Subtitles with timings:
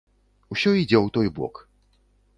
[0.55, 1.55] Усё ідзе ў той бок.